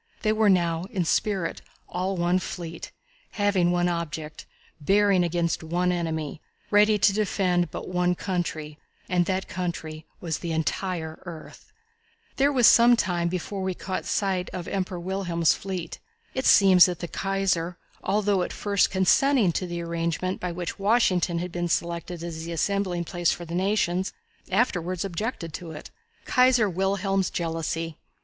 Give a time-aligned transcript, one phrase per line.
[0.23, 2.91] They were now, in spirit, all one fleet,
[3.33, 4.47] having one object,
[4.79, 10.53] bearing against one enemy, ready to defend but one country, and that country was the
[10.53, 11.71] entire earth.
[12.39, 15.99] It was some time before we caught sight of the Emperor William's fleet.
[16.33, 21.37] It seems that the Kaiser, although at first consenting to the arrangement by which Washington
[21.37, 24.13] had been selected as the assembling place for the nations,
[24.49, 25.91] afterwards objected to it.
[26.25, 27.99] Kaiser Wilhelm's Jealousy.